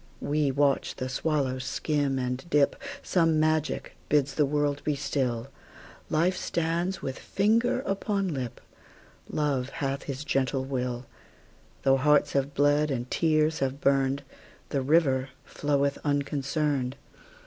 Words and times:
We 0.19 0.49
watch 0.49 0.95
the 0.95 1.07
swallow 1.07 1.59
skim 1.59 2.17
and 2.17 2.43
dip; 2.49 2.75
Some 3.03 3.39
magic 3.39 3.93
bids 4.09 4.33
the 4.33 4.47
world 4.47 4.83
be 4.83 4.95
still; 4.95 5.49
Life 6.09 6.35
stands 6.35 7.03
with 7.03 7.19
finger 7.19 7.81
upon 7.81 8.33
lip; 8.33 8.59
Love 9.29 9.69
hath 9.69 10.01
his 10.05 10.23
gentle 10.23 10.65
will; 10.65 11.05
Though 11.83 11.97
hearts 11.97 12.33
have 12.33 12.55
bled, 12.55 12.89
and 12.89 13.11
tears 13.11 13.59
have 13.59 13.79
burned, 13.79 14.23
The 14.69 14.81
river 14.81 15.29
floweth 15.45 15.99
unconcerned. 16.03 16.95